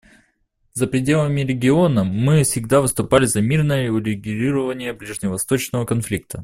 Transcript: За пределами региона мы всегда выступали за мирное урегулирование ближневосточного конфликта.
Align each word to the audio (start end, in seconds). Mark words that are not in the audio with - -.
За 0.73 0.87
пределами 0.87 1.41
региона 1.41 2.03
мы 2.03 2.41
всегда 2.41 2.81
выступали 2.81 3.25
за 3.25 3.39
мирное 3.41 3.91
урегулирование 3.91 4.93
ближневосточного 4.93 5.85
конфликта. 5.85 6.39